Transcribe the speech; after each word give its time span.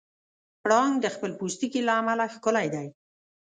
پړانګ 0.61 0.93
د 1.01 1.05
خپل 1.15 1.31
پوستکي 1.39 1.81
له 1.87 1.93
امله 2.01 2.25
ښکلی 2.33 2.67
دی. 2.73 2.87